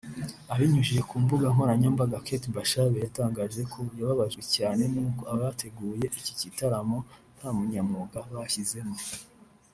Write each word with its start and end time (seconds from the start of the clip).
Abinyujije 0.53 1.01
ku 1.09 1.15
mbuga 1.23 1.45
nkoranyambaga 1.53 2.23
Kate 2.25 2.49
Bashabe 2.57 2.95
yatangaje 3.05 3.61
ko 3.73 3.79
yababajwe 3.97 4.41
cyane 4.55 4.83
nuko 4.93 5.21
abateguye 5.33 6.05
iki 6.19 6.33
gitaramo 6.41 6.97
nta 7.37 7.47
bunyamwuga 7.55 8.19
bashyizemo 8.33 8.97